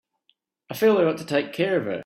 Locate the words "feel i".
0.73-1.03